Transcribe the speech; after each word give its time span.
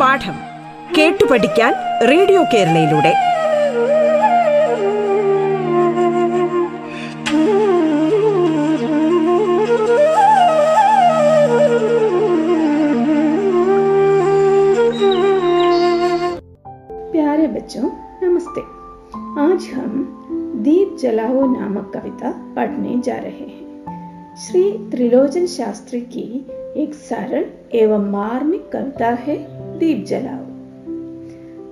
പാഠം 0.00 0.36
കേട്ടു 0.96 1.24
പഠിക്കാൻ 1.24 1.72
റേഡിയോ 2.02 2.42
കേരളയിലൂടെ 2.52 3.12
प्यारे 17.12 17.46
बच्चों 17.46 17.88
नमस्ते 18.22 18.60
आज 19.40 19.68
हम 19.74 20.13
दीप 20.64 20.96
जलाओ 21.02 21.46
नामक 21.46 21.90
कविता 21.94 22.30
पढ़ने 22.56 23.00
जा 23.04 23.16
रहे 23.18 23.46
हैं 23.46 24.36
श्री 24.36 24.62
त्रिलोचन 24.90 25.46
शास्त्री 25.54 26.00
की 26.14 26.24
एक 26.82 26.94
सरल 27.06 27.44
एवं 27.76 28.10
मार्मिक 28.10 28.68
कविता 28.72 29.10
है 29.24 29.38
ദീപ് 29.80 30.02
ജലാവ് 30.04 30.46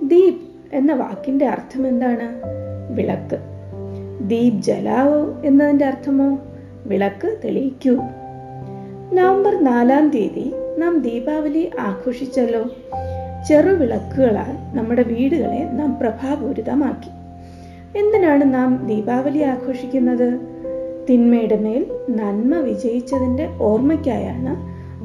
ദീപ് 0.07 0.39
എന്ന 0.71 0.91
വാക്കിന്റെ 0.95 1.45
അർത്ഥം 1.47 1.83
എന്താണ് 1.87 2.27
വിളക്ക് 2.95 3.37
ദീപ് 4.27 4.61
ജലാവോ 4.67 5.19
എന്നതിന്റെ 5.43 5.85
അർത്ഥമോ 5.85 6.29
വിളക്ക് 6.87 7.29
തെളിയിക്കൂ 7.43 7.93
നവംബർ 9.13 9.55
നാലാം 9.63 10.07
തീയതി 10.09 10.47
നാം 10.77 10.95
ദീപാവലി 10.99 11.63
ആഘോഷിച്ചല്ലോ 11.87 12.63
ചെറുവിളക്കുകളാൽ 13.47 14.53
നമ്മുടെ 14.77 15.05
വീടുകളെ 15.11 15.61
നാം 15.79 15.91
പ്രഭാപൂരിതമാക്കി 16.01 17.11
എന്തിനാണ് 17.96 18.54
നാം 18.54 18.86
ദീപാവലി 18.86 19.38
ആഘോഷിക്കുന്നത്? 19.38 20.40
തിന്മയുടെ 21.10 21.56
മേൽ 21.56 21.86
നന്മ 22.10 22.54
വിജയിച്ചതിന്റെ 22.54 23.48
ഓർമ്മയ്ക്കായാണ് 23.60 24.56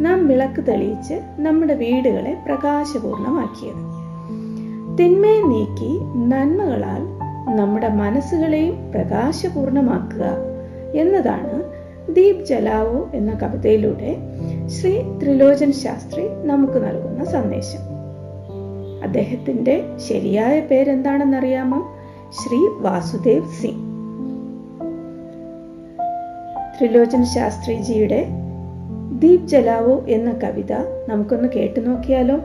നാം 0.06 0.28
വിളക്ക് 0.28 0.68
തെളിയിച്ച് 0.68 1.14
നമ്മുടെ 1.40 1.74
വീടുകളെ 1.74 2.38
പ്രകാശപൂർണമാക്കിയത്. 2.46 4.00
തിന്മയെ 4.98 5.42
നീക്കി 5.42 6.00
നന്മകളാൽ 6.16 7.02
നമ്മുടെ 7.56 7.90
മനസ്സുകളെയും 7.90 8.92
പ്രകാശപൂർണമാക്കുക 8.92 10.26
എന്നതാണ് 10.96 11.64
ദീപ് 12.14 12.46
ജലാവോ 12.46 13.10
എന്ന 13.14 13.34
കവിതയിലൂടെ 13.34 14.18
ശ്രീ 14.68 15.02
ത്രിലോചൻ 15.24 15.72
ശാസ്ത്രി 15.72 16.24
നമുക്ക് 16.44 16.88
നൽകുന്ന 16.88 17.26
സന്ദേശം. 17.26 17.80
അദ്ദേഹത്തിന്റെ 19.04 19.84
ശരിയായ 20.10 20.60
പേരെന്താണെന്നറിയാമോ? 20.60 21.96
ശ്രീ 22.32 22.58
വാസുദേവ് 22.80 23.48
സിംഗ്. 23.48 23.86
ത്രിലോചൻ 26.76 27.26
ശാസ്ത്രിജിയുടെ 27.26 28.28
ദീപ് 29.20 29.48
ജലാവോ 29.48 30.06
എന്ന 30.08 30.32
കവിത 30.32 30.74
നമുക്കൊന്ന് 31.08 31.50
കേട്ടു 31.56 31.80
നോക്കിയാലോ? 31.80 32.38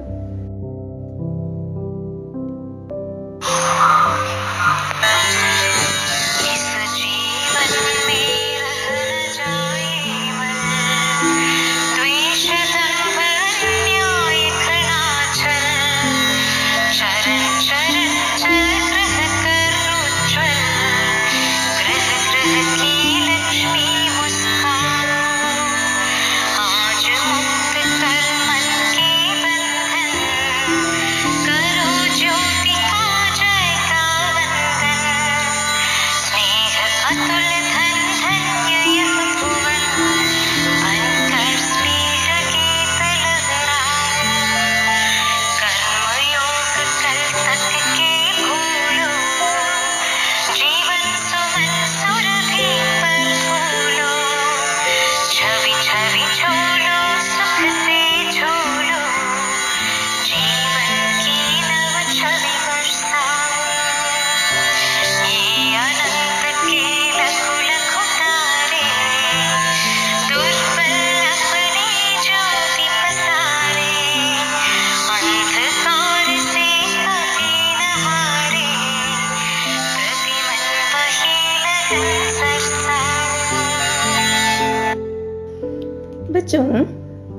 बच्चों 86.53 86.63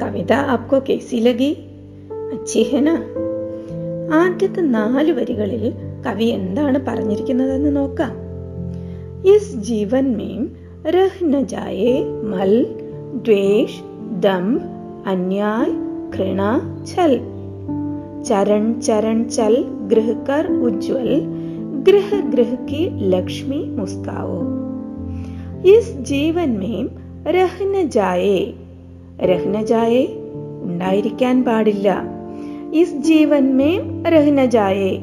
കവിത 0.00 0.32
आपको 0.52 0.80
कैसी 0.86 1.18
लगी 1.20 1.50
अच्छी 2.34 2.62
है 2.70 2.80
ना 2.80 2.94
ആദ്യത്തെ 4.18 4.62
നാല് 4.76 5.12
വരികളിൽ 5.18 5.64
കവി 6.06 6.26
എന്താണ് 6.38 6.78
പറഞ്ഞിരിക്കുന്നതെന്ന് 6.88 7.72
നോക്കാം 7.78 8.14
इस 9.24 9.46
जीवन 9.68 10.06
में 10.18 10.36
रह 10.94 11.14
न 11.22 11.40
जाए 11.44 11.90
मल 12.30 12.52
द्वेष 13.26 13.72
दम्भ 14.24 14.60
अन्याय 15.12 15.70
घृणा 16.14 16.52
छल 16.90 17.12
चरण 18.28 18.64
चरण 18.86 19.18
चल 19.36 19.56
गृह 19.90 20.08
कर 20.28 20.46
उज्जवल 20.68 21.10
गृह 21.88 22.08
गृह 22.32 22.54
की 22.70 22.82
लक्ष्मी 23.14 23.60
मुस्काओ 23.76 24.38
इस 25.74 25.86
जीवन 26.10 26.50
में 26.62 26.80
रह 27.36 27.54
न 27.66 27.86
जाए 27.88 28.34
രഹ്ന 29.21 29.61
ജായേ 29.61 30.15
ഉണ്ടായിരിക്കാൻ 30.63 31.43
പാടില്ല. 31.43 32.03
ഇസ് 32.73 32.95
ജീവൻ 32.95 33.57
മേ 33.57 33.77
രഹ്ന 34.07 34.45
ജായേ 34.45 35.01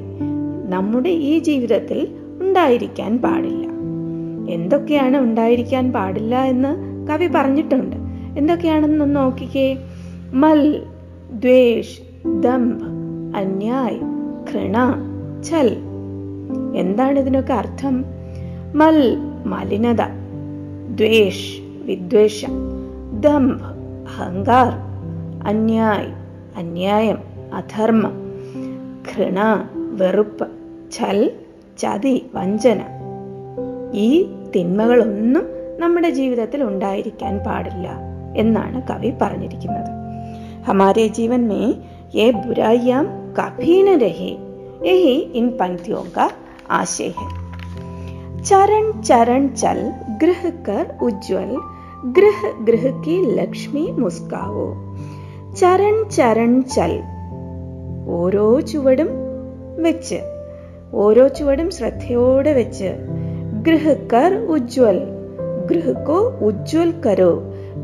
നമ്മുടെ 0.68 1.08
ഈ 1.08 1.38
ജീവിതത്തിൽ 1.38 2.08
ഉണ്ടായിരിക്കാൻ 2.40 3.18
പാടില്ല. 3.18 3.66
എന്തൊക്കെയാണ് 4.50 5.16
ഉണ്ടായിരിക്കാൻ 5.16 5.92
പാടില്ല 5.92 6.42
എന്ന് 6.42 6.68
കവി 7.08 7.26
പറഞ്ഞിട്ടുണ്ട്. 7.26 7.96
എന്തൊക്കെയാണെന്ന് 8.38 9.16
നോക്കിക്കേ. 9.16 9.76
മൽ 10.32 10.82
ദ്വേഷ് 11.32 12.00
ദംഭ് 12.40 12.84
അന്യായ് 13.36 14.00
ഘൃണ 14.52 14.94
ഛൽ. 15.44 15.76
എന്താണ് 16.76 17.18
ഇതിനൊക്കെ 17.18 17.52
അർത്ഥം? 17.52 18.04
മൽ 18.74 19.16
മലിനത 19.46 20.02
ദ്വേഷ് 20.90 21.60
വിദ്വേഷം 21.60 22.50
ദംഭ് 23.20 23.71
അഹങ്കാർ 24.12 24.70
അന്യായ് 25.46 26.08
അന്യായം 26.56 27.18
അധർമ്മം 27.52 28.14
ഘൃണ 29.08 29.38
വെറുപ്പ് 29.92 30.46
ചൽ 30.92 31.30
ചതി 31.78 32.26
വഞ്ചന. 32.34 32.80
ഈ 33.92 34.08
തിന്മകളൊന്നും 34.56 35.46
നമ്മുടെ 35.78 36.10
ജീവിതത്തിൽ 36.10 36.62
ഉണ്ടായിരിക്കാൻ 36.62 37.38
പാടില്ല 37.38 37.88
എന്നാണ് 38.36 38.82
കവി 38.82 39.12
പറഞ്ഞിരിക്കുന്നത്. 39.22 39.90
ഹമാരെ 40.66 41.06
ജീവൻ 41.06 41.48
മേ 41.48 41.62
ഏ 42.14 42.30
ബുരായ്യാം 42.30 43.06
കഭീന 43.38 43.96
രഹേ 43.96 44.32
യഹി 44.82 45.16
ഇൻ 45.34 45.48
പങ്ക്തിയോക 45.60 46.28
ആശയ 46.70 47.12
ചരൺ 48.42 49.02
ചരൺ 49.02 49.54
ചൽ 49.54 49.92
ഗ്രഹക്കർ 50.22 50.86
കർ 50.86 50.94
ഉജ്ജ്വൽ 51.00 51.52
उज्जवल 52.01 52.13
गृह 52.13 52.41
गृह 52.65 52.85
की 53.01 53.15
लक्ष्मी 53.39 53.83
മുസ്കാവോ 53.99 54.67
ചരൺ 55.59 55.95
ചരൺ 56.09 56.61
ചൽ 56.63 56.93
ഓരോ 58.07 58.59
ചുവടും 58.61 59.09
വെച്ച് 59.77 60.19
ഓരോ 60.93 61.27
ചുവടും 61.27 61.71
ശ്രദ്ധയോടെ 61.71 62.53
വെച്ച് 62.53 62.89
ഗൃഹക്കർ 63.61 64.33
ഉജ്വൽ 64.47 64.99
ഗൃഹക്കോ 65.65 66.19
ഉജ്വൽ 66.39 66.91
കരോ 67.05 67.31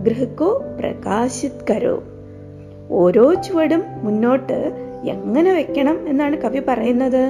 ഗൃഹക്കോ 0.03 0.49
പ്രകാശിത് 0.79 1.65
കരോ 1.71 1.95
ഓരോ 2.91 3.33
ചുവടും 3.33 3.83
മുന്നോട്ട് 4.03 4.59
എങ്ങനെ 5.05 5.53
വെക്കണം 5.53 6.07
എന്നാണ് 6.07 6.37
കവി 6.37 6.59
പറയുന്നത് 6.59 7.23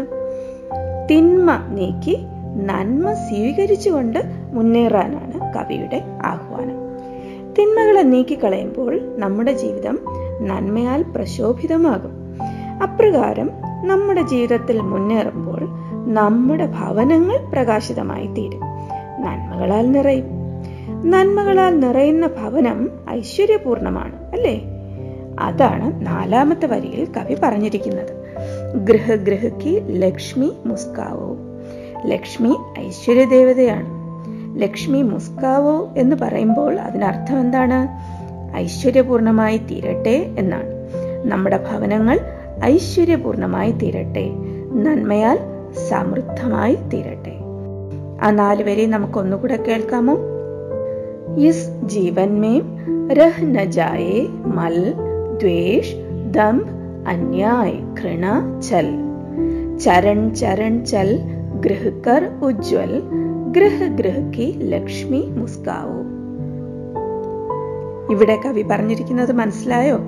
തിന്മ 1.09 1.57
നീക്കി 1.69 2.15
നന്മ 2.67 3.13
സ്വീകരിച്ചുകൊണ്ട് 3.13 4.19
മുന്നേറാനാണ് 4.51 5.37
കവിയുടെ 5.55 5.99
ആഹ്വാനം 6.23 6.46
തിന്മകളെ 7.58 8.02
നീക്കിക്കളയുമ്പോൾ 8.02 9.00
നമ്മുടെ 9.16 9.52
ജീവിതം 9.52 9.98
നന്മയാൽ 10.40 11.02
പ്രശോഭിതമാകും. 11.02 12.10
അപ്രകാരം 12.82 13.50
നമ്മുടെ 13.82 14.22
ജീവിതത്തിൽ 14.22 14.80
മുന്നേറുമ്പോൾ 14.80 15.60
നമ്മുടെ 16.12 16.66
ഭവനങ്ങൾ 16.66 17.36
പ്രകാശിതമായി 17.36 18.26
തീരും 18.26 18.60
നന്മകളാൽ 19.20 19.92
നിറയും. 19.92 20.24
നന്മകളാൽ 21.10 21.80
നിറയുന്ന 21.80 22.26
ഭവനം 22.26 22.90
ഐശ്വര്യപൂർണമാണ് 23.10 24.30
അല്ലേ? 24.32 24.64
അതാണ് 25.40 26.06
നാലാമത്തെ 26.06 26.66
വരിയിൽ 26.66 27.08
കവി 27.16 27.36
പറഞ്ഞിരിക്കുന്നത്. 27.42 28.34
ഗൃഹ 28.76 29.14
ഗൃഹയ്ക്ക് 29.14 30.02
ലക്ഷ്മി 30.02 30.52
മുസ്കാവോ. 30.66 31.36
ലക്ഷ്മി 32.06 32.56
ഐശ്വര്യദേവതയാണ്. 32.78 33.97
ലക്ഷ്മി 34.63 35.01
മുസ്കാവോ 35.03 35.75
എന്ന് 35.95 36.15
പറയുമ്പോൾ 36.15 36.73
അതിനർത്ഥം 36.87 37.39
എന്താണ് 37.39 37.79
ഐശ്വര്യപൂർണമായി 38.63 39.59
തീരട്ടെ 39.69 40.15
എന്നാണ് 40.41 40.69
നമ്മുടെ 41.25 41.59
ഭവനങ്ങൾ 41.69 42.17
ഐശ്വര്യപൂർണമായി 42.65 43.71
തീരട്ടെ 43.81 44.25
നന്മയാൽ 44.83 45.39
സമൃദ്ധമായി 45.89 46.77
തീരട്ടെ 46.93 47.35
ആ 48.23 48.29
നാല് 48.41 48.63
വരി 48.63 48.85
നമുക്കൊന്നുകൂടെ 48.87 49.57
കേൾക്കാമോ 49.67 50.15
इस 51.39 51.59
जीवन 51.85 52.31
में 52.33 52.57
रह 53.11 53.35
न 53.45 53.65
जाए 53.69 54.11
मल 54.47 54.75
द्वेष 55.39 55.87
दंभ 56.33 56.67
अन्याय 57.07 57.71
घृणा 57.93 58.33
छल 58.61 58.89
चरण 59.77 60.29
चरण 60.31 60.79
चल 60.83 61.09
गृह 61.63 61.89
कर 62.05 62.25
उज्जवल 62.43 62.93
ഗ്രഹ 63.52 63.86
ഗ്രഹ 63.86 64.30
കി 64.30 64.58
ലക്ഷ്മി 64.62 65.28
മുസ്കാവോ. 65.36 65.98
ഇവിടെ 68.12 68.38
കവി 68.44 68.62
പറഞ്ഞിരിക്കുന്നത് 68.62 69.32
മനസ്സിലായോ? 69.32 69.98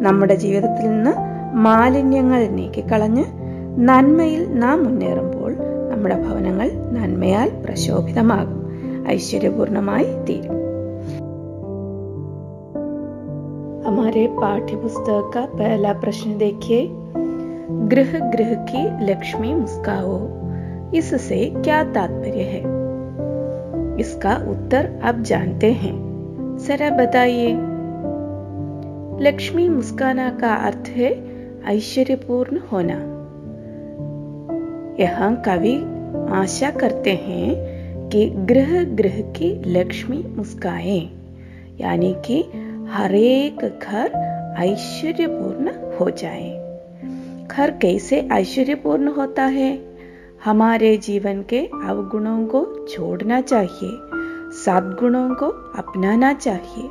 നമ്മുടെ 0.00 0.34
ജീവിതത്തിൽ 0.34 0.90
നിന്ന് 0.90 1.10
മാലിന്യങ്ങൾ 1.56 2.46
നീക്കിക്കളഞ്ഞ് 2.46 3.24
നന്മയിൽ 3.78 4.54
നാം 4.54 4.84
മുന്നേറുമ്പോൾ 4.84 5.56
നമ്മുടെ 5.90 6.22
ഭവനങ്ങൾ 6.22 6.70
നന്മയാൽ 6.92 7.62
പ്രശോഭിതമാകും. 7.64 8.58
ഐശ്വര്യപൂർണമായി 9.08 10.04
തീരും. 10.04 10.58
हमारे 13.88 14.22
पाठ्य 14.42 14.74
पुस्तक 14.76 15.22
का 15.34 15.42
पहला 15.58 15.92
प्रश्न 15.92 16.30
देखिए 16.38 16.80
गृह 17.92 18.10
गृह 18.34 18.50
की 18.70 18.82
लक्ष्मी 19.06 19.50
मुस्काओ 19.60 20.16
इससे 20.94 21.54
क्या 21.56 21.84
तात्पर्य 21.84 22.42
है? 22.42 22.60
इसका 24.00 24.36
उत्तर 24.36 25.00
आप 25.02 25.18
जानते 25.20 25.72
हैं। 25.72 26.08
जरा 26.68 26.90
बताइए। 26.90 27.52
लक्ष्मी 29.20 29.68
मुस्काना 29.68 30.30
का 30.30 30.54
अर्थ 30.54 30.88
है 30.88 31.28
ऐश्वर्यपूर्ण 31.64 32.58
होना। 32.72 32.94
यहाँ 35.00 35.42
कवि 35.46 35.98
आशा 36.30 36.70
करते 36.70 37.10
हैं 37.10 37.78
कि 38.08 38.30
ग्रह 38.30 38.84
गृह 38.84 39.20
की 39.20 39.62
लक्ष्मी 39.66 40.24
मुस्काए, 40.36 41.08
यानी 41.80 42.16
कि 42.24 42.44
हरेक 42.88 43.80
घर 43.82 44.10
ऐश्वर्यपूर्ण 44.58 45.70
हो 45.96 46.10
जाए। 46.10 46.78
घर 47.48 47.70
कैसे 47.70 48.28
ऐश्वर्यपूर्ण 48.32 49.08
होता 49.08 49.44
है? 49.44 49.88
हमारे 50.45 50.95
जीवन 50.97 51.41
के 51.43 51.59
अवगुणों 51.89 52.45
को 52.47 52.63
छोड़ना 52.87 53.39
चाहिए 53.41 53.91
सद्गुणों 54.55 55.29
को 55.35 55.47
अपनाना 55.77 56.33
चाहिए 56.33 56.89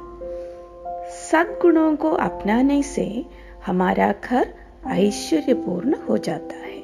सद्गुणों 1.23 1.95
को 1.97 2.11
अपनाने 2.21 2.83
से 2.83 3.07
हमारा 3.67 4.13
घर 4.25 4.55
ऐश्वर्यपूर्ण 4.89 5.97
हो 6.09 6.19
जाता 6.19 6.57
है 6.57 6.81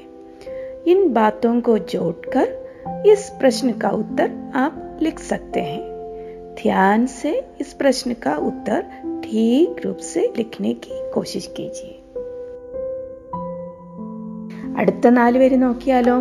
इन 0.86 1.12
बातों 1.12 1.60
को 1.60 1.78
जोड़कर 1.78 3.02
इस 3.06 3.28
प्रश्न 3.40 3.72
का 3.78 3.90
उत्तर 3.96 4.30
आप 4.56 4.98
लिख 5.02 5.18
सकते 5.20 5.60
हैं 5.60 5.88
ध्यान 6.54 7.06
से 7.06 7.32
इस 7.60 7.72
प्रश्न 7.72 8.14
का 8.22 8.36
उत्तर 8.46 8.82
ठीक 9.24 9.84
रूप 9.84 9.96
से 10.04 10.32
लिखने 10.36 10.74
की 10.74 11.00
कोशिश 11.14 11.46
कीजिए 11.56 11.94
അടുത്ത 14.80 15.10
നാല് 15.10 15.38
പേര് 15.38 15.56
നോക്കിയാലോ 15.62 16.16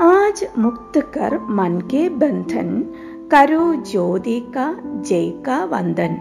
आज 0.00 0.46
मुक्त 0.58 0.98
कर 0.98 1.38
मन 1.38 1.80
के 1.80 2.08
बंधन, 2.08 2.84
करो 3.30 3.74
ज्योति 3.74 4.40
का 4.40 4.80
जय 4.84 5.30
का 5.30 5.64
वंदन। 5.64 6.16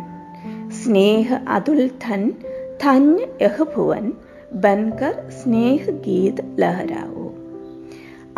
स्नेह 0.72 1.46
अतुल 1.48 1.88
धन, 1.88 2.32
धन्य 2.84 3.38
यह 3.42 3.58
भुवन, 3.76 4.14
बनकर 4.56 5.30
स्नेह 5.30 5.86
गीत 5.90 6.56
लहराओ। 6.60 7.30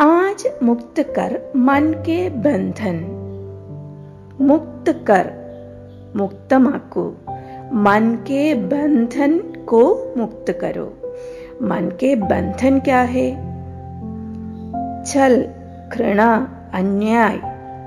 आज 0.00 0.48
मुक्त 0.62 1.00
कर 1.00 1.52
मन 1.56 1.92
के 1.92 2.30
बंधन। 2.30 2.96
मुक्त 4.40 5.04
कर 5.10 5.30
मुक्तमाकू 6.16 7.14
मन 7.72 8.18
के 8.22 8.54
बंधन 8.54 9.38
को 9.68 10.14
मुक्त 10.16 10.58
करो। 10.60 10.96
मन 11.62 11.92
के 12.00 12.16
बंधन 12.16 12.80
क्या 12.80 13.00
है? 13.00 13.49
छल 15.06 15.48
घृणा, 15.92 16.48
अन्याय, 16.74 17.40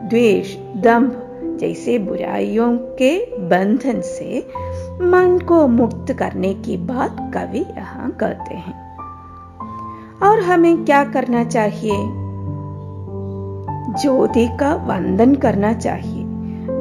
द्वेष 0.10 0.58
दंभ 0.58 1.20
जैसे 1.60 2.00
बुराइयों 2.00 2.78
के 2.78 3.38
बंधन 3.38 4.02
से 4.02 4.48
मन 5.02 5.40
को 5.48 5.68
मुक्त 5.68 6.14
करने 6.14 6.54
की 6.54 6.78
बात 6.78 7.32
कवि 7.34 7.66
यहाँ 7.78 8.12
कहते 8.12 8.56
हैं। 8.56 8.98
और 10.24 10.40
हमें 10.40 10.86
क्या 10.86 11.04
करना 11.04 11.44
चाहिए? 11.44 12.24
ज्योति 14.02 14.48
का 14.60 14.76
वंदन 14.76 15.36
करना 15.36 15.74
चाहिए। 15.74 16.24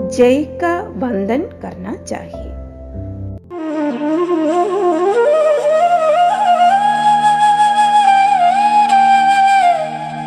जय 0.09 0.45
का 0.45 0.81
वंदन 0.81 1.41
करना 1.41 1.95
चाहिए। 1.95 2.53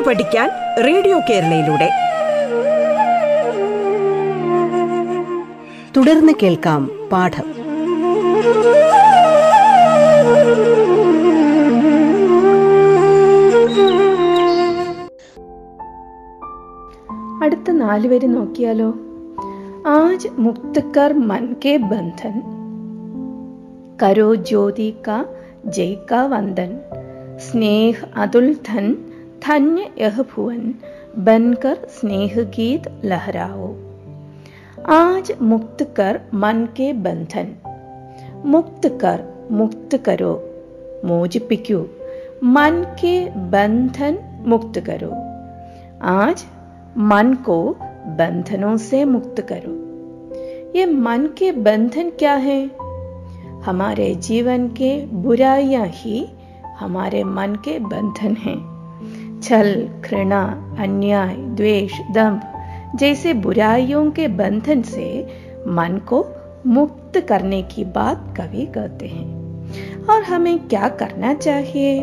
കേട്ടു 0.00 0.08
പഠിക്കാൻ 0.08 0.50
റേഡിയോ 0.86 1.20
കേരളയിലൂടെ. 1.30 1.90
തുടർന്ന് 5.96 6.32
കേൾക്കാം 6.42 7.08
പാഠം. 7.12 7.44
അടുത്ത 17.44 17.70
നാല് 17.70 18.08
വരി 18.08 18.26
നോക്കിയാലോ? 18.26 18.94
ആജ് 19.86 20.28
മുക്തക്കർ 20.38 21.12
മൻ 21.12 21.56
കെ 21.64 21.76
ബന്ധൻ. 21.76 22.42
കരോ 24.02 24.34
ജ്യോതി 24.34 24.96
കാ 25.08 25.24
ജയ് 25.64 25.96
കാ 26.12 26.26
വന്ദൻ. 26.26 26.78
സ്നേഹ് 27.36 28.04
അതുൽ 28.16 28.56
ധൻ. 28.68 29.09
ധന്യ 29.45 29.83
യഹ് 30.03 30.25
ഭുവൻ 30.31 30.61
ബൻകർ 31.27 31.77
സ്നേഹ 31.97 32.43
ഗീത് 32.55 32.87
ലഹരാവോ 33.11 33.69
ആജ് 34.97 35.35
മുക്ത് 35.51 35.85
കർ 35.99 36.15
മൻ 36.43 36.59
കെ 36.77 36.87
ബന്ധൻ 37.05 37.47
മുക്ത് 38.53 38.89
കർ 39.03 39.21
മുക്ത് 39.51 39.99
കരോ 40.07 40.33
മോചിപ്പിക്കൂ 41.05 41.79
മൻ 42.57 42.75
കെ 43.01 43.15
ബന്ധൻ 43.55 44.15
മുക്ത് 44.51 44.81
കരോ 44.89 45.13
आज 46.15 46.43
मन 47.01 47.33
को 47.45 47.55
बंधनों 48.17 48.75
से 48.79 49.03
मुक्त 49.05 49.39
करो 49.51 49.71
ये 50.75 50.85
मन 50.97 51.27
के 51.37 51.51
बंधन 51.59 52.09
क्या 52.19 52.33
है 52.39 52.59
हमारे 53.65 54.13
जीवन 54.21 54.67
के 54.79 54.91
बुराइयां 55.23 55.85
ही 55.93 56.17
हमारे 56.79 57.23
मन 57.29 57.55
के 57.65 57.77
बंधन 57.85 58.35
हैं 58.37 58.57
छल, 59.42 59.88
घृणा, 60.04 60.76
अन्याय, 60.78 61.34
द्वेष, 61.34 61.92
दंभ, 62.10 62.40
जैसे 62.96 63.34
बुराइयों 63.34 64.10
के 64.10 64.28
बंधन 64.28 64.82
से 64.82 65.26
मन 65.68 66.00
को 66.08 66.26
मुक्त 66.66 67.20
करने 67.20 67.62
की 67.62 67.84
बात 67.84 68.34
कवि 68.36 68.66
कहते 68.66 69.06
हैं। 69.06 69.40
और 70.06 70.22
हमें 70.22 70.58
क्या 70.58 70.88
करना 70.88 71.34
चाहिए? 71.34 72.00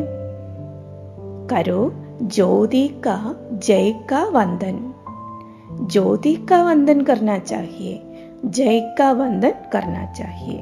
करो 1.50 1.94
ज्योति 2.24 2.88
का 2.88 3.36
जय 3.54 3.92
का 4.10 4.24
वंदन। 4.24 4.94
ज्योति 5.92 6.36
का 6.36 6.64
वंदन 6.64 7.02
करना 7.02 7.40
चाहिए। 7.40 8.04
जय 8.46 8.96
का 8.98 9.12
वंदन 9.12 9.54
करना 9.72 10.06
चाहिए। 10.06 10.62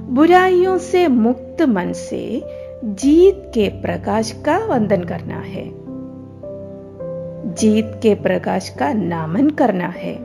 बुराइयों 0.00 0.78
से 0.78 1.08
मुक्त 1.08 1.62
मन 1.62 1.92
से 1.92 2.42
जीत 2.95 3.41
के 3.53 3.67
प्रकाश 3.81 4.31
का 4.45 4.57
वंदन 4.65 5.03
करना 5.03 5.39
है 5.45 5.65
जीत 7.55 7.91
के 8.03 8.13
प्रकाश 8.21 8.69
का 8.79 8.91
नामन 8.93 9.49
करना 9.59 9.87
है 9.97 10.15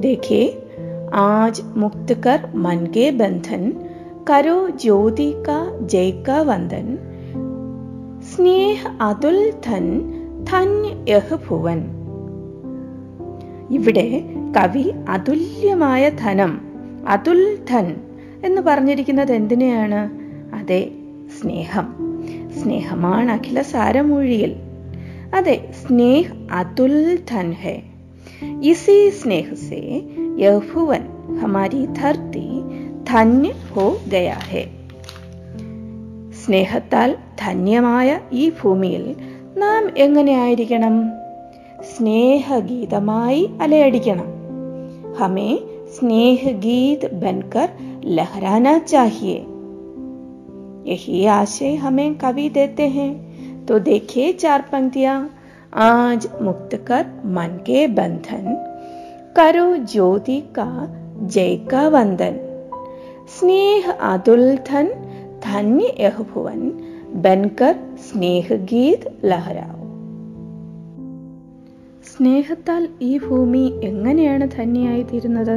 देखिए 0.00 0.48
आज 1.20 1.62
मुक्त 1.76 2.12
कर 2.24 2.50
मन 2.56 2.86
के 2.94 3.10
बंधन 3.18 3.70
करो 4.28 4.58
ज्योति 4.82 5.32
का 5.46 5.60
जय 5.86 6.10
का 6.26 6.42
वंदन 6.42 6.98
സ്നേഹ 8.30 8.80
അതുൽ 9.00 9.36
ധൻ 9.60 9.86
ധന്യ 10.44 10.88
യഹ് 11.10 11.36
ഭുവൻ 11.46 11.80
ഇവിടെ 13.70 14.04
കവി 14.56 14.84
അതുല്യമായ 15.14 16.02
ധനം 16.22 16.52
അതുൽ 17.14 17.40
ധൻ 17.68 17.86
എന്ന് 18.44 18.60
പറഞ്ഞിരിക്കുന്നത് 18.60 19.32
എന്തിനെയാണ് 19.32 20.00
അതെ 20.55 20.89
സ്നേഹം. 21.41 21.95
സ്നേഹമാണ് 22.61 23.31
അഖില 23.31 23.61
സാരമൊഴിയിൽ. 23.61 24.55
അതെ 25.35 25.69
സ്നേഹ് 25.71 26.33
അതുൽ 26.51 27.19
ധൻ 27.29 27.51
ഹെ 27.51 27.81
ഇസി 28.61 29.09
സ്നേഹ 29.09 29.53
സെ 29.53 30.01
യഹുവൻ 30.39 31.01
ഹമാരി 31.41 31.85
ധർത്തി 31.85 32.47
ധന്യ 33.09 33.51
ഹോ 33.73 33.97
ഗയാ 34.11 34.33
ഹെ. 34.33 34.69
സ്നേഹത്താൽ 36.45 37.17
ധന്യമായ 37.41 38.19
ഈ 38.31 38.49
ഭൂമിയിൽ 38.49 39.15
നാം 39.57 39.89
എങ്ങനെ 39.97 40.31
ആയിരിക്കണം? 40.31 41.09
സ്നേഹഗീതമായി 41.97 43.49
അലയടിക്കണം. 43.61 44.25
ഹമേ 45.13 45.59
സ്നേഹഗീത് 45.99 47.13
ബൻകർ 47.13 47.69
ലഹരാന 48.05 48.77
ചാഹിയേ. 48.77 49.43
यही 50.86 51.24
आशय 51.26 51.74
हमें 51.74 52.14
कवि 52.14 52.48
देते 52.48 52.88
हैं 52.88 53.10
तो 53.66 53.78
देखिए 53.78 54.32
चार 54.34 54.64
पंक्तियां 54.72 55.16
आज 55.82 56.28
मुक्त 56.42 56.74
कर 56.86 57.04
मन 57.26 57.58
के 57.66 57.86
बंधन 57.86 58.46
करो 59.36 59.66
ज्योति 59.92 60.40
का 60.58 60.70
जय 61.24 61.56
का 61.70 61.88
वंदन 61.88 62.38
स्नेह 63.28 63.90
अतुल 63.90 64.46
धन 64.70 64.88
ധന്യ 65.46 65.86
യഹ്ഭുവൻ 66.00 66.60
ബൻകർ 67.24 67.76
സ്നേഹഗീത് 67.98 69.06
ലഹരാവ് 69.24 69.76
സ്നേഹത്താൽ 72.10 72.82
ഈ 73.00 73.12
ഭൂമി 73.18 73.62
എങ്ങനെയാണ് 73.82 74.44
ധന്യയായി 74.56 75.02
തീരുന്നത് 75.02 75.56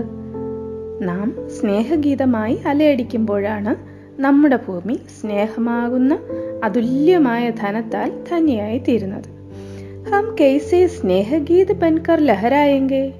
നാം 1.02 1.28
സ്നേഹഗീതമായി 1.48 2.56
അലയടിക്കുമ്പോഴാണ് 2.66 3.74
നമ്മുടെ 4.19 4.57
ഭൂമി 4.57 5.01
സ്നേഹമാകുന്ന 5.21 6.19
അതുല്യമായ 6.65 7.51
ധനത്താൽ 7.51 8.25
ധന്യായി 8.31 8.79
തീരുന്നത് 8.79 9.39
ഹം 10.11 10.37
കെയ്സെ 10.41 10.87
സ്നേഹഗീത 10.87 11.73
പെൻകർ 11.73 12.21
ലഹരായെങ്കെ. 12.21 13.13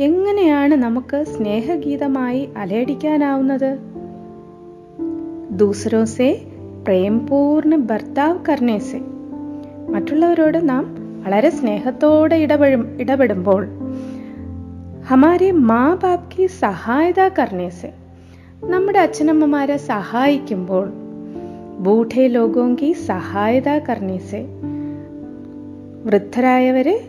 എങ്ങനെയാണ് 0.00 0.74
നമുക്ക് 0.74 1.24
സ്നേഹഗീതമായി 1.24 2.48
അലയടിക്കാനാവുന്നത്? 2.56 3.78
ദൂസരോസെ 5.50 6.42
പ്രേംപൂർണ 6.84 7.76
ഭർത്താവ് 7.76 8.38
കർണേസെ. 8.48 9.00
മറ്റുള്ളവരോട് 9.88 10.68
നാം 10.68 10.96
വളരെ 11.24 11.50
സ്നേഹത്തോടെ 11.50 12.36
ഇടപെടും 12.36 13.00
ഇടപെടുമ്പോൾ. 13.00 13.66
ഹമാരെ 15.06 15.50
മാ 15.50 15.94
ബാപ്കി 15.94 16.46
സഹായത 16.46 17.28
കർണേസെ. 17.28 18.03
നമ്മുടെ 18.70 18.98
അച്ഛനമ്മമാരെ 18.98 19.76
സഹായിക്കുമ്പോൾ 19.76 20.92
ബൂഢേ 21.78 22.26
ലോകോങ്കി 22.26 22.92
സഹായത 22.92 23.68
കർണേസെ. 23.68 24.46
വൃദ്ധരായവരെ 26.04 27.08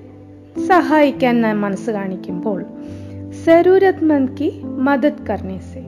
സഹായിക്കാൻ 0.67 1.41
മനസ്സ് 1.41 1.91
കാണിക്കുമ്പോൾ 1.91 2.65
സരൂരത് 3.45 4.03
മന്ദ് 4.03 4.37
കി 4.37 4.61
മദത് 4.63 5.25
കർണേസെ. 5.29 5.83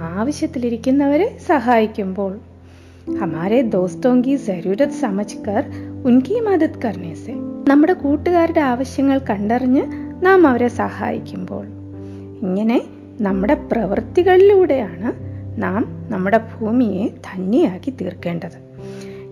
ആവശ്യത്തിലിരിക്കുന്നവരെ 0.00 1.38
സഹായിക്കുമ്പോൾ 1.46 2.38
ഹമാരെ 3.20 3.62
ദോസ്തോങ്കി 3.62 4.36
സരൂരത് 4.36 4.90
സമജ്കർ 4.90 5.64
ഉൻകി 6.04 6.40
മദത് 6.40 6.82
കർണേസെ. 6.84 7.32
നമ്മുടെ 7.68 7.92
കൂട്ടുകാരുടെ 7.92 8.60
ആവശ്യങ്ങൾ 8.60 9.18
കണ്ടറിഞ്ഞ് 9.18 9.82
നാം 10.26 10.46
അവരെ 10.46 10.68
സഹായിക്കുമ്പോൾ 10.68 11.66
ഇങ്ങനെ 12.42 12.82
നമ്മുടെ 13.21 13.55
പ്രവൃത്തികളിലൂടെയാണ് 13.71 15.09
നാം 15.61 15.81
നമ്മുടെ 16.09 16.39
ഭൂമിയെ 16.51 17.05
ധന്യയാക്കി 17.29 17.93
തീർക്കേണ്ടത് 18.01 18.57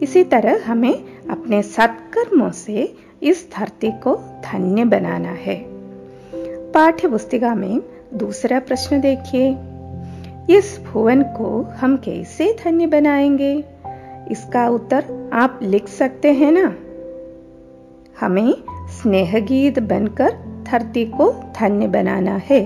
इसी 0.02 0.22
तरह 0.24 0.56
हमें 0.66 0.96
अपने 1.30 1.62
सत्कर्मों 1.66 2.50
से 2.54 2.82
इस 3.22 3.40
धरती 3.54 3.92
को 4.04 4.12
धन्य 4.46 4.84
बनाना 4.86 5.32
है 5.46 5.56
पाठ्य 6.74 7.08
पुस्तिका 7.08 7.54
में 7.56 7.82
दूसरा 8.14 8.60
प्रश्न 8.60 9.00
देखिए 9.02 9.48
इस 10.50 10.68
भुवन 10.86 11.24
को 11.38 11.50
हम 11.78 11.96
कैसे 11.98 12.46
धन्य 12.64 12.88
बनाएंगे 12.88 13.54
इसका 14.32 14.68
उत्तर 14.70 15.30
आप 15.34 15.60
लिख 15.64 15.88
सकते 15.92 16.32
हैं 16.34 16.52
ना 16.52 16.68
हमें 18.20 18.54
स्नेहगीत 18.92 19.80
बनकर 19.90 20.32
धरती 20.64 21.06
को 21.12 21.32
धन्य 21.60 21.88
बनाना 21.88 22.36
है 22.42 22.62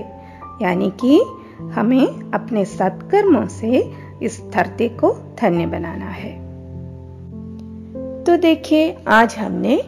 यानी 0.61 0.89
कि 0.89 1.21
हमें 1.61 2.31
अपने 2.31 2.65
सत्कर्मों 2.65 3.47
से 3.47 3.91
इस 4.23 4.43
धरती 4.53 4.89
को 4.89 5.35
धन्य 5.41 5.65
बनाना 5.65 6.05
है। 6.05 6.47
तो 8.23 8.37
देखिए, 8.37 8.97
आज 9.07 9.35
हमने 9.35 9.81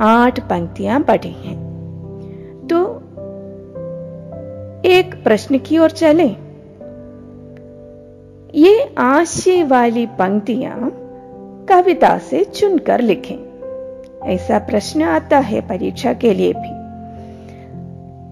आठ 0.00 0.40
पंक्तियाँ 0.40 1.00
पढ़ी 1.00 1.32
हैं। 1.32 1.68
तो 2.66 2.94
एक 4.88 5.20
प्रश्न 5.24 5.58
की 5.58 5.78
ओर 5.78 5.90
चलें। 5.90 6.36
ये 8.54 8.94
आशय 8.98 9.64
वाली 9.64 10.06
पंक्तियाँ 10.06 10.92
कविता 11.68 12.18
से 12.18 12.44
चुनकर 12.44 13.00
लिखें। 13.00 13.48
ऐसा 14.24 14.58
प्रश्न 14.58 15.02
आता 15.02 15.38
है 15.38 15.60
परीक्षा 15.60 16.12
के 16.12 16.34
लिए 16.34 16.52
भी। 16.52 16.78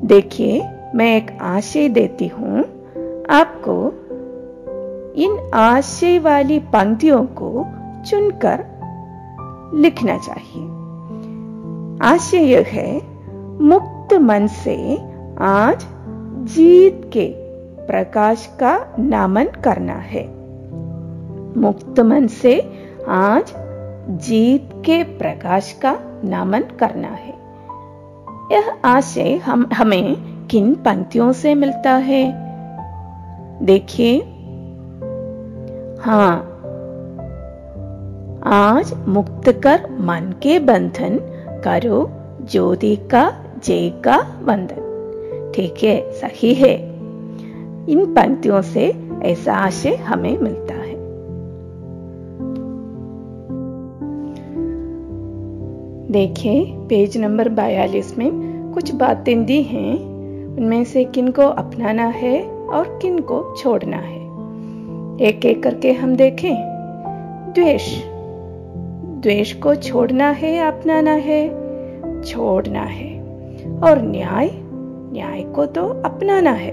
देखिए 0.07 0.76
मैं 0.95 1.17
एक 1.17 1.39
आशय 1.41 1.89
देती 1.89 2.29
हूँ 2.29 2.61
आपको 3.31 3.93
इन 5.17 5.51
आशय 5.55 6.19
वाली 6.19 6.59
पंक्तियों 6.59 7.25
को 7.25 7.67
चुनकर 8.07 8.65
लिखना 9.75 10.19
चाहिए। 10.19 10.63
आशय 12.03 12.37
यह 12.37 12.65
है, 12.69 13.01
मुक्त 13.63 14.15
मन 14.15 14.47
से 14.47 14.99
आज 15.39 15.87
जीत 16.47 17.11
के 17.13 17.33
प्रकाश 17.87 18.57
का 18.61 18.95
नामन 18.99 19.45
करना 19.45 19.95
है। 19.95 20.27
मुक्त 21.61 22.01
मन 22.01 22.27
से 22.27 22.73
आज 23.09 23.55
जीत 24.09 24.69
के 24.73 25.03
प्रकाश 25.03 25.73
का 25.73 25.99
नामन 26.25 26.61
करना 26.61 27.09
है। 27.09 27.35
यह 28.53 28.77
आशय 28.85 29.37
हम, 29.37 29.69
हमें 29.75 30.36
किन 30.51 30.75
पंक्तियों 30.75 31.33
से 31.33 31.55
मिलता 31.55 31.93
है? 31.93 32.35
देखिए। 33.63 34.19
हाँ। 36.01 36.53
आज 38.45 38.95
मुक्त 39.09 39.53
कर 39.53 39.91
मन 39.91 40.35
के 40.43 40.59
बंधन 40.59 41.19
करो, 41.65 42.11
ज्योति 42.51 42.97
का, 42.97 43.37
जय 43.65 43.91
का 43.91 44.23
बंधन। 44.43 44.83
ठीक 45.55 45.75
है, 45.83 46.13
सही 46.13 46.55
है। 46.55 46.75
इन 47.89 48.07
पंक्तियों 48.07 48.63
से 48.63 49.09
ऐसा 49.23 49.55
आशय 49.55 49.95
हमें 49.95 50.39
मिलता 50.39 50.75
है। 50.75 50.97
देखिए, 56.13 56.65
पेज 56.67 57.19
नंबर 57.19 57.49
बयालीस 57.49 58.19
में 58.19 58.31
कुछ 58.75 58.95
बातें 58.95 59.45
दी 59.45 59.63
हैं। 59.63 60.16
उनमें 60.57 60.85
से 60.85 61.05
किन 61.05 61.31
को 61.31 61.43
अपनाना 61.43 62.07
है 62.07 62.43
और 62.67 62.99
किन 63.03 63.19
को 63.19 63.55
छोड़ना 63.63 63.97
है? 63.97 64.27
एक 65.21 65.45
एक 65.45 65.63
करके 65.63 65.93
हम 65.93 66.17
देखें। 66.17 66.55
द्वेष। 67.55 68.03
द्वेष 69.23 69.53
को 69.53 69.75
छोड़ना 69.75 70.31
है, 70.31 70.69
अपनाना 70.69 71.11
है, 71.11 71.49
छोड़ना 72.23 72.81
है। 72.81 73.21
और 73.83 74.03
न्याय? 74.03 74.51
न्याय 75.13 75.43
को 75.43 75.67
तो 75.67 75.89
अपनाना 75.89 76.51
है। 76.51 76.71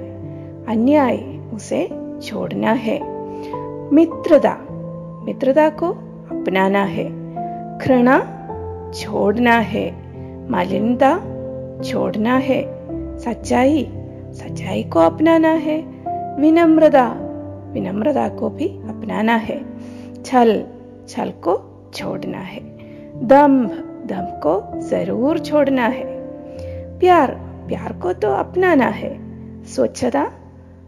अन्याय 0.65 1.17
उसे 1.53 1.89
छोड़ना 2.21 2.71
है। 2.71 2.99
मित्रता। 3.93 4.57
मित्रता 5.25 5.69
को 5.69 5.87
अपनाना 6.41 6.83
है। 6.83 7.05
घृणा? 7.77 8.39
छोड़ना 8.93 9.53
है। 9.53 9.95
मालिन्यता? 10.51 11.19
छोड़ना 11.81 12.37
है। 12.37 12.72
सच्चाई 13.25 13.87
सच्चाई 14.33 14.83
को 14.83 14.99
अपनाना 14.99 15.49
है। 15.49 15.77
विनम्रता 16.41 17.07
विनम्रता 17.73 18.29
को 18.29 18.49
भी 18.49 18.67
अपनाना 18.67 19.35
है। 19.35 19.65
छल 20.23 20.63
छल 21.07 21.29
को 21.29 21.53
छोड़ना 21.93 22.37
है। 22.37 22.59
दम्भ 23.27 23.69
दम्भ 24.07 24.41
को 24.45 24.79
ज़रूर 24.79 25.39
छोड़ना 25.39 25.87
है। 25.87 26.05
प्यार 26.99 27.31
प्यार 27.67 27.93
को 27.93 28.13
तो 28.13 28.31
अपनाना 28.31 28.85
है। 28.85 29.19
स्वच्छता 29.63 30.31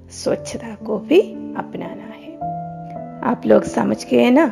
स्वच्छता 0.10 0.76
को 0.86 0.98
भी 0.98 1.22
अपनाना 1.58 2.14
है। 2.14 2.36
आप 3.22 3.42
लोग 3.46 3.64
समझ 3.64 4.06
गए 4.06 4.30
ना? 4.30 4.48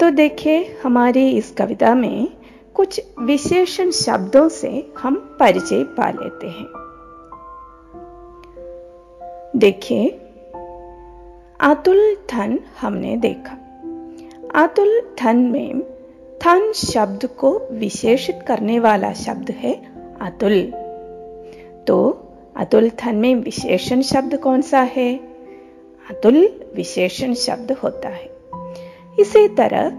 तो 0.00 0.10
देखिए, 0.10 0.80
हमारी 0.84 1.30
इस 1.30 1.50
कविता 1.50 1.94
में 1.94 2.28
कुछ 2.74 3.00
विशेषण 3.18 3.90
शब्दों 3.90 4.48
से 4.48 4.92
हम 4.98 5.36
परिचय 5.40 5.84
पा 5.84 6.10
लेते 6.10 6.46
हैं। 6.46 6.66
देखिए 9.56 10.08
अतुल 11.60 12.16
धन 12.30 12.58
हमने 12.80 13.16
देखा। 13.16 13.52
अतुल 14.64 15.02
धन 15.22 15.36
में 15.36 15.80
धन 16.44 16.72
शब्द 16.72 17.26
को 17.26 17.68
विशेषित 17.72 18.44
करने 18.46 18.78
वाला 18.78 19.12
शब्द 19.12 19.50
है 19.50 19.74
अतुल। 20.20 20.62
तो 21.86 22.26
अतुल 22.56 22.88
धन 22.88 23.14
में 23.14 23.34
विशेषण 23.34 24.02
शब्द 24.02 24.36
कौन 24.36 24.62
सा 24.62 24.80
है? 24.80 25.14
अतुल 26.10 26.66
विशेषण 26.76 27.34
शब्द 27.34 27.72
होता 27.72 28.08
है। 28.08 28.36
इसी 29.18 29.48
तरह 29.48 29.90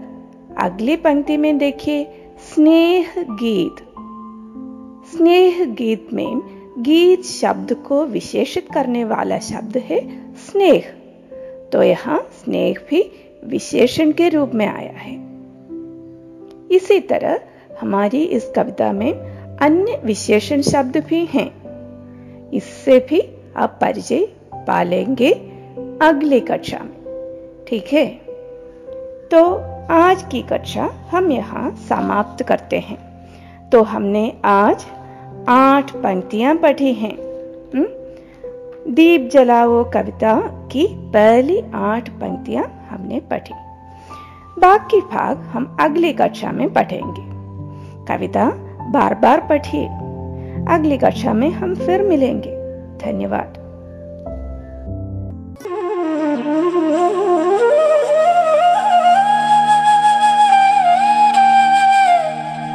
अगली 0.58 0.96
पंक्ति 0.96 1.36
में 1.36 1.58
देखिए 1.58 2.23
स्नेह 2.54 3.06
गीत 3.18 3.76
स्नेह 5.16 5.64
गीत 5.64 6.08
में 6.12 6.42
गीत 6.78 7.22
शब्द 7.22 7.74
को 7.74 8.06
विशेषित 8.06 8.68
करने 8.74 9.04
वाला 9.04 9.38
शब्द 9.38 9.76
है 9.76 10.30
स्नेह। 10.34 10.92
तो 11.72 11.82
यहाँ 11.82 12.28
स्नेह 12.44 12.76
भी 12.90 13.12
विशेषण 13.44 14.12
के 14.12 14.28
रूप 14.28 14.50
में 14.54 14.66
आया 14.66 14.92
है। 14.92 15.14
इसी 16.70 17.00
तरह 17.00 17.40
हमारी 17.80 18.24
इस 18.24 18.52
कविता 18.56 18.92
में 18.92 19.12
अन्य 19.56 20.00
विशेषण 20.04 20.60
शब्द 20.62 20.96
भी 20.96 21.24
हैं। 21.24 21.50
इससे 22.50 22.98
भी 22.98 23.22
आप 23.56 23.78
परिचय 23.80 24.28
पा 24.54 24.82
लेंगे 24.82 25.30
अगली 26.02 26.40
कक्षा 26.40 26.78
में। 26.78 27.24
ठीक 27.68 27.86
है? 27.92 28.06
तो 29.30 29.73
आज 29.90 30.22
की 30.22 30.42
कक्षा 30.42 30.90
हम 31.10 31.30
यहाँ 31.30 31.70
समाप्त 31.70 32.44
करते 32.44 32.78
हैं। 32.78 32.98
तो 33.70 33.82
हमने 33.82 34.32
आज 34.44 34.86
आठ 35.48 35.90
पंक्तियाँ 35.90 36.54
पढ़ी 36.54 36.92
हैं। 36.92 37.16
दीप 38.88 39.30
जलाओ 39.32 39.90
कविता 39.90 40.40
की 40.42 40.86
पहली 40.90 41.62
आठ 41.74 42.08
पंक्तियाँ 42.08 42.86
हमने 42.90 43.20
पढ़ी। 43.20 43.54
बाकी 44.60 45.00
भाग 45.00 45.38
हम 45.38 45.76
अगली 45.80 46.12
कक्षा 46.12 46.52
में 46.52 46.72
पढ़ेंगे। 46.72 47.22
कविता 48.06 48.50
बार 48.90 49.14
बार 49.14 49.40
पढ़िए। 49.40 49.86
अगली 50.74 50.98
कक्षा 50.98 51.32
में 51.32 51.50
हम 51.50 51.74
फिर 51.74 52.02
मिलेंगे। 52.02 52.56
धन्यवाद। 52.98 53.64